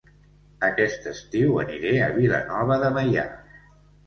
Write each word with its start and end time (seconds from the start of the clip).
Aquest 0.67 1.05
estiu 1.11 1.59
aniré 1.65 1.93
a 2.07 2.09
Vilanova 2.17 2.79
de 2.87 2.91
Meià 2.97 3.29